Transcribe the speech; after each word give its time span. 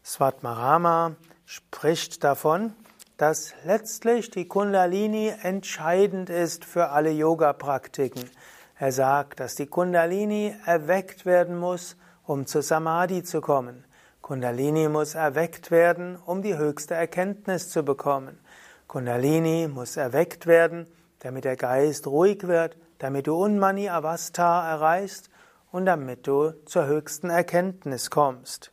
Svatmarama 0.05 1.15
spricht 1.45 2.23
davon, 2.23 2.73
dass 3.17 3.53
letztlich 3.65 4.29
die 4.29 4.47
Kundalini 4.47 5.33
entscheidend 5.41 6.29
ist 6.29 6.63
für 6.63 6.89
alle 6.89 7.11
Yoga-Praktiken. 7.11 8.29
Er 8.77 8.91
sagt, 8.91 9.39
dass 9.39 9.55
die 9.55 9.67
Kundalini 9.67 10.55
erweckt 10.65 11.25
werden 11.25 11.57
muss, 11.57 11.97
um 12.23 12.45
zu 12.45 12.61
Samadhi 12.61 13.23
zu 13.23 13.41
kommen. 13.41 13.85
Kundalini 14.25 14.89
muss 14.89 15.13
erweckt 15.13 15.69
werden, 15.69 16.17
um 16.25 16.41
die 16.41 16.57
höchste 16.57 16.95
Erkenntnis 16.95 17.69
zu 17.69 17.83
bekommen. 17.83 18.39
Kundalini 18.87 19.67
muss 19.67 19.97
erweckt 19.97 20.47
werden, 20.47 20.87
damit 21.19 21.43
der 21.43 21.55
Geist 21.55 22.07
ruhig 22.07 22.47
wird, 22.47 22.75
damit 22.97 23.27
du 23.27 23.35
Unmani 23.35 23.87
Avastha 23.87 24.67
erreichst 24.67 25.29
und 25.71 25.85
damit 25.85 26.25
du 26.25 26.53
zur 26.65 26.87
höchsten 26.87 27.29
Erkenntnis 27.29 28.09
kommst. 28.09 28.71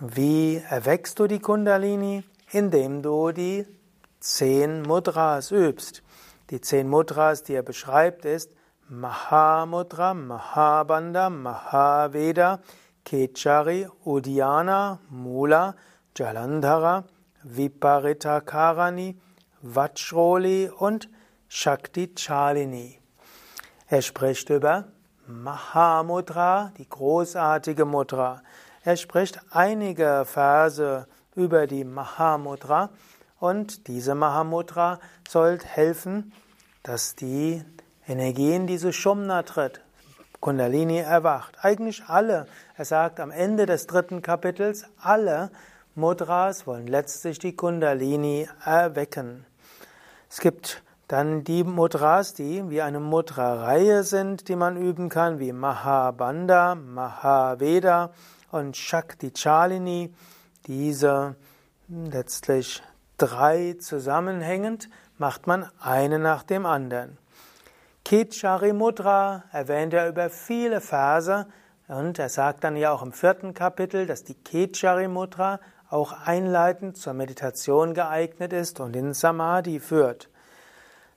Wie 0.00 0.62
erweckst 0.68 1.18
du 1.18 1.28
die 1.28 1.40
Kundalini? 1.40 2.22
Indem 2.50 3.00
du 3.00 3.32
die 3.32 3.66
zehn 4.20 4.82
Mudras 4.82 5.50
übst. 5.50 6.02
Die 6.50 6.60
zehn 6.60 6.90
Mudras, 6.90 7.42
die 7.42 7.54
er 7.54 7.62
beschreibt, 7.62 8.26
ist 8.26 8.50
Mahamudra, 8.86 10.12
Mahabandha, 10.12 11.30
Mahaveda, 11.30 12.60
Kechari, 13.04 13.88
Udiana, 14.04 14.98
Mula, 15.10 15.74
Jalandhara, 16.14 17.04
Viparitakarani, 17.44 19.16
Vajroli 19.62 20.68
und 20.68 21.08
Shakti 21.48 22.14
Chalini. 22.14 22.98
Er 23.88 24.02
spricht 24.02 24.50
über 24.50 24.86
Mahamudra, 25.26 26.72
die 26.78 26.88
großartige 26.88 27.84
Mudra. 27.84 28.42
Er 28.84 28.96
spricht 28.96 29.40
einige 29.50 30.24
Verse 30.26 31.06
über 31.34 31.66
die 31.66 31.84
Mahamudra 31.84 32.90
und 33.38 33.86
diese 33.88 34.14
Mahamudra 34.14 34.98
soll 35.28 35.58
helfen, 35.62 36.32
dass 36.82 37.14
die 37.14 37.64
Energie 38.06 38.54
in 38.54 38.66
diese 38.66 38.92
Shumna 38.92 39.42
tritt, 39.42 39.80
Kundalini 40.42 40.98
erwacht. 40.98 41.54
Eigentlich 41.62 42.02
alle. 42.08 42.48
Er 42.76 42.84
sagt 42.84 43.20
am 43.20 43.30
Ende 43.30 43.64
des 43.64 43.86
dritten 43.86 44.22
Kapitels, 44.22 44.84
alle 45.00 45.50
Mudras 45.94 46.66
wollen 46.66 46.88
letztlich 46.88 47.38
die 47.38 47.54
Kundalini 47.54 48.48
erwecken. 48.64 49.46
Es 50.28 50.40
gibt 50.40 50.82
dann 51.06 51.44
die 51.44 51.62
Mudras, 51.62 52.34
die 52.34 52.68
wie 52.68 52.82
eine 52.82 52.98
Mudra-Reihe 52.98 54.02
sind, 54.02 54.48
die 54.48 54.56
man 54.56 54.76
üben 54.76 55.08
kann, 55.08 55.38
wie 55.38 55.52
Mahabandha, 55.52 56.74
Mahaveda 56.74 58.10
und 58.50 58.76
Shakti 58.76 59.30
Chalini. 59.30 60.12
Diese 60.66 61.36
letztlich 61.88 62.82
drei 63.16 63.76
zusammenhängend 63.78 64.88
macht 65.18 65.46
man 65.46 65.68
eine 65.78 66.18
nach 66.18 66.42
dem 66.42 66.66
anderen. 66.66 67.21
Kichari 68.04 68.72
Mudra 68.72 69.44
erwähnt 69.52 69.94
er 69.94 70.08
über 70.08 70.28
viele 70.28 70.80
Verse 70.80 71.46
und 71.86 72.18
er 72.18 72.28
sagt 72.28 72.64
dann 72.64 72.76
ja 72.76 72.92
auch 72.92 73.02
im 73.02 73.12
vierten 73.12 73.54
Kapitel, 73.54 74.06
dass 74.06 74.24
die 74.24 74.34
Kichari 74.34 75.06
Mudra 75.06 75.60
auch 75.88 76.12
einleitend 76.24 76.96
zur 76.96 77.12
Meditation 77.12 77.94
geeignet 77.94 78.52
ist 78.52 78.80
und 78.80 78.96
in 78.96 79.14
Samadhi 79.14 79.78
führt. 79.78 80.28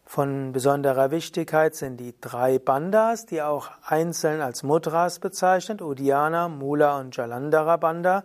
Von 0.05 0.51
besonderer 0.51 1.09
Wichtigkeit 1.09 1.75
sind 1.75 1.97
die 1.97 2.13
drei 2.21 2.59
Bandas, 2.59 3.25
die 3.25 3.41
auch 3.41 3.71
einzeln 3.83 4.41
als 4.41 4.61
Mudras 4.61 5.19
bezeichnet, 5.19 5.81
Udiana, 5.81 6.47
Mula 6.49 6.99
und 6.99 7.17
Jalandhara 7.17 7.77
Banda. 7.77 8.23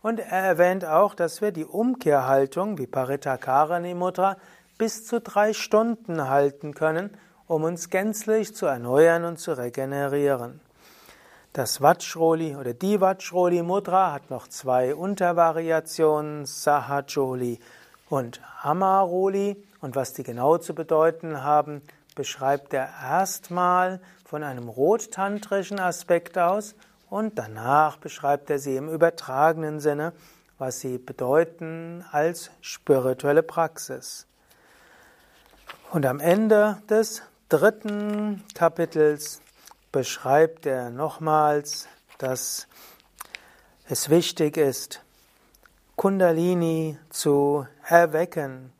Und 0.00 0.20
er 0.20 0.42
erwähnt 0.42 0.84
auch, 0.84 1.14
dass 1.14 1.40
wir 1.40 1.50
die 1.50 1.64
Umkehrhaltung, 1.64 2.78
wie 2.78 2.86
Paritakarani 2.86 3.94
Mudra, 3.94 4.36
bis 4.78 5.04
zu 5.04 5.20
drei 5.20 5.52
Stunden 5.52 6.28
halten 6.28 6.74
können 6.74 7.10
um 7.46 7.64
uns 7.64 7.90
gänzlich 7.90 8.54
zu 8.54 8.66
erneuern 8.66 9.24
und 9.24 9.38
zu 9.38 9.56
regenerieren. 9.56 10.60
Das 11.52 11.80
Vajroli 11.80 12.54
oder 12.56 12.74
die 12.74 13.00
Vajroli 13.00 13.62
Mudra 13.62 14.12
hat 14.12 14.30
noch 14.30 14.46
zwei 14.48 14.94
Untervariationen, 14.94 16.44
Sahajoli 16.44 17.58
und 18.10 18.40
Amaroli. 18.62 19.56
Und 19.80 19.96
was 19.96 20.12
die 20.12 20.22
genau 20.22 20.58
zu 20.58 20.74
bedeuten 20.74 21.42
haben, 21.42 21.80
beschreibt 22.14 22.74
er 22.74 22.88
erstmal 23.02 24.00
von 24.24 24.42
einem 24.42 24.68
rottantrischen 24.68 25.80
Aspekt 25.80 26.36
aus 26.36 26.74
und 27.08 27.38
danach 27.38 27.96
beschreibt 27.96 28.50
er 28.50 28.58
sie 28.58 28.76
im 28.76 28.88
übertragenen 28.88 29.80
Sinne, 29.80 30.12
was 30.58 30.80
sie 30.80 30.98
bedeuten 30.98 32.04
als 32.10 32.50
spirituelle 32.60 33.42
Praxis. 33.42 34.26
Und 35.92 36.04
am 36.04 36.20
Ende 36.20 36.82
des 36.90 37.22
dritten 37.48 38.42
Kapitels 38.54 39.40
beschreibt 39.92 40.66
er 40.66 40.90
nochmals, 40.90 41.88
dass 42.18 42.66
es 43.88 44.10
wichtig 44.10 44.56
ist, 44.56 45.02
Kundalini 45.94 46.98
zu 47.08 47.66
erwecken. 47.88 48.72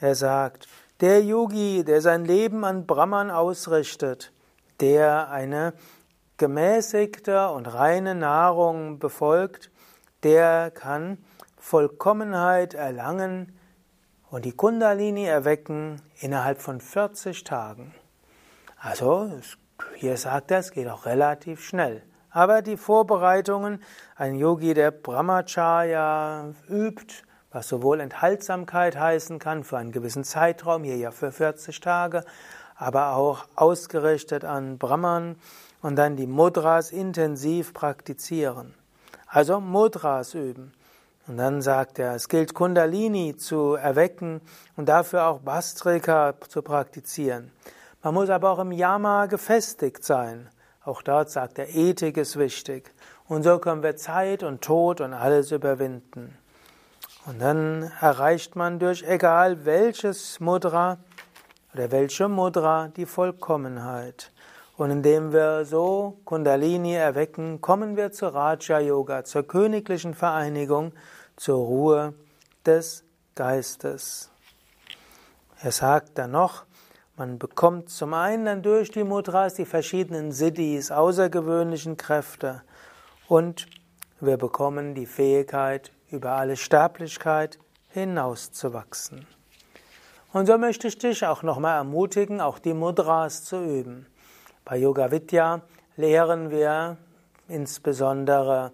Er 0.00 0.14
sagt, 0.14 0.68
der 1.00 1.22
Yogi, 1.22 1.84
der 1.84 2.00
sein 2.00 2.24
Leben 2.24 2.64
an 2.64 2.86
Brahman 2.86 3.30
ausrichtet, 3.30 4.32
der 4.80 5.30
eine 5.30 5.74
gemäßigte 6.36 7.50
und 7.50 7.66
reine 7.66 8.14
Nahrung 8.14 8.98
befolgt, 8.98 9.70
der 10.22 10.70
kann 10.70 11.18
Vollkommenheit 11.58 12.74
erlangen 12.74 13.58
und 14.30 14.44
die 14.44 14.52
Kundalini 14.52 15.24
erwecken 15.24 16.00
innerhalb 16.20 16.62
von 16.62 16.80
40 16.80 17.44
Tagen. 17.44 17.94
Also, 18.84 19.30
hier 19.94 20.16
sagt 20.16 20.50
er, 20.50 20.58
es 20.58 20.72
geht 20.72 20.88
auch 20.88 21.06
relativ 21.06 21.64
schnell. 21.64 22.02
Aber 22.30 22.62
die 22.62 22.76
Vorbereitungen, 22.76 23.80
ein 24.16 24.34
Yogi, 24.34 24.74
der 24.74 24.90
Brahmacharya 24.90 26.52
übt, 26.68 27.14
was 27.52 27.68
sowohl 27.68 28.00
Enthaltsamkeit 28.00 28.98
heißen 28.98 29.38
kann 29.38 29.62
für 29.62 29.78
einen 29.78 29.92
gewissen 29.92 30.24
Zeitraum, 30.24 30.82
hier 30.82 30.96
ja 30.96 31.12
für 31.12 31.30
40 31.30 31.78
Tage, 31.78 32.24
aber 32.74 33.14
auch 33.14 33.46
ausgerichtet 33.54 34.44
an 34.44 34.78
Brahman 34.78 35.36
und 35.80 35.94
dann 35.94 36.16
die 36.16 36.26
Mudras 36.26 36.90
intensiv 36.90 37.74
praktizieren. 37.74 38.74
Also 39.28 39.60
Mudras 39.60 40.34
üben. 40.34 40.72
Und 41.28 41.36
dann 41.36 41.62
sagt 41.62 42.00
er, 42.00 42.16
es 42.16 42.28
gilt 42.28 42.52
Kundalini 42.52 43.36
zu 43.36 43.74
erwecken 43.74 44.40
und 44.76 44.88
dafür 44.88 45.26
auch 45.26 45.38
Bastrika 45.38 46.34
zu 46.48 46.62
praktizieren. 46.62 47.52
Man 48.02 48.14
muss 48.14 48.30
aber 48.30 48.50
auch 48.50 48.58
im 48.58 48.72
Yama 48.72 49.26
gefestigt 49.26 50.04
sein. 50.04 50.48
Auch 50.84 51.02
dort 51.02 51.30
sagt 51.30 51.58
er, 51.58 51.68
Ethik 51.68 52.16
ist 52.16 52.36
wichtig. 52.36 52.92
Und 53.28 53.44
so 53.44 53.58
können 53.60 53.84
wir 53.84 53.96
Zeit 53.96 54.42
und 54.42 54.62
Tod 54.62 55.00
und 55.00 55.14
alles 55.14 55.52
überwinden. 55.52 56.36
Und 57.26 57.40
dann 57.40 57.92
erreicht 58.00 58.56
man 58.56 58.80
durch 58.80 59.04
egal 59.04 59.64
welches 59.64 60.40
Mudra 60.40 60.98
oder 61.72 61.92
welche 61.92 62.26
Mudra 62.26 62.88
die 62.88 63.06
Vollkommenheit. 63.06 64.32
Und 64.76 64.90
indem 64.90 65.32
wir 65.32 65.64
so 65.64 66.18
Kundalini 66.24 66.94
erwecken, 66.94 67.60
kommen 67.60 67.96
wir 67.96 68.10
zur 68.10 68.34
Raja 68.34 68.80
Yoga, 68.80 69.22
zur 69.22 69.46
königlichen 69.46 70.14
Vereinigung, 70.14 70.92
zur 71.36 71.58
Ruhe 71.58 72.14
des 72.66 73.04
Geistes. 73.36 74.30
Er 75.62 75.70
sagt 75.70 76.18
dann 76.18 76.32
noch, 76.32 76.64
man 77.22 77.38
bekommt 77.38 77.88
zum 77.88 78.14
einen 78.14 78.46
dann 78.46 78.62
durch 78.62 78.90
die 78.90 79.04
Mudras 79.04 79.54
die 79.54 79.64
verschiedenen 79.64 80.32
Siddhis, 80.32 80.90
außergewöhnlichen 80.90 81.96
Kräfte 81.96 82.62
und 83.28 83.68
wir 84.18 84.36
bekommen 84.36 84.96
die 84.96 85.06
Fähigkeit, 85.06 85.92
über 86.10 86.32
alle 86.32 86.56
Sterblichkeit 86.56 87.60
hinauszuwachsen. 87.90 89.24
Und 90.32 90.46
so 90.46 90.58
möchte 90.58 90.88
ich 90.88 90.98
dich 90.98 91.24
auch 91.24 91.44
nochmal 91.44 91.76
ermutigen, 91.76 92.40
auch 92.40 92.58
die 92.58 92.74
Mudras 92.74 93.44
zu 93.44 93.62
üben. 93.62 94.06
Bei 94.64 94.76
Yoga 94.76 95.12
Vidya 95.12 95.60
lehren 95.96 96.50
wir 96.50 96.96
insbesondere 97.46 98.72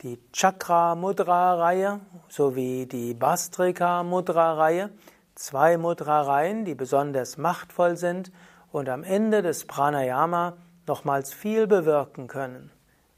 die 0.00 0.18
Chakra 0.32 0.94
Mudra 0.94 1.56
Reihe 1.56 2.00
sowie 2.30 2.86
die 2.86 3.12
Bastrika 3.12 4.02
Mudra 4.02 4.54
Reihe, 4.54 4.88
zwei 5.34 5.76
Mudra 5.76 6.22
Reihen, 6.22 6.64
die 6.64 6.74
besonders 6.74 7.36
machtvoll 7.38 7.96
sind 7.96 8.32
und 8.70 8.88
am 8.88 9.04
Ende 9.04 9.42
des 9.42 9.66
Pranayama 9.66 10.56
nochmals 10.86 11.32
viel 11.32 11.66
bewirken 11.66 12.26
können. 12.26 12.70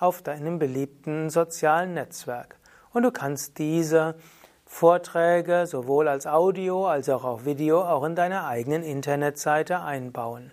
auf 0.00 0.22
deinem 0.22 0.58
beliebten 0.58 1.30
sozialen 1.30 1.94
Netzwerk. 1.94 2.56
Und 2.92 3.04
du 3.04 3.12
kannst 3.12 3.58
diese 3.58 4.16
Vorträge 4.66 5.66
sowohl 5.66 6.08
als 6.08 6.26
Audio 6.26 6.88
als 6.88 7.08
auch 7.08 7.22
auf 7.22 7.44
Video 7.44 7.80
auch 7.80 8.02
in 8.02 8.16
deiner 8.16 8.48
eigenen 8.48 8.82
Internetseite 8.82 9.82
einbauen. 9.82 10.50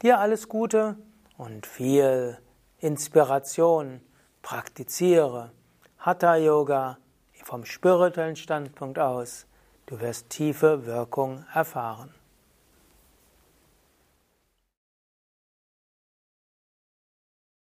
Dir 0.00 0.20
alles 0.20 0.48
Gute 0.48 0.94
und 1.36 1.66
viel 1.66 2.38
Inspiration. 2.84 4.02
Praktiziere 4.42 5.52
Hatha 5.96 6.36
Yoga 6.36 6.98
vom 7.42 7.64
spirituellen 7.64 8.36
Standpunkt 8.36 8.98
aus. 8.98 9.46
Du 9.86 10.00
wirst 10.00 10.28
tiefe 10.28 10.84
Wirkung 10.84 11.46
erfahren. 11.54 12.14